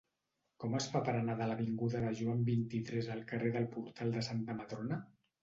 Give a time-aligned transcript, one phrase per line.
[0.61, 4.27] Com es fa per anar de l'avinguda de Joan vint-i-tres al carrer del Portal de
[4.31, 5.01] Santa Madrona?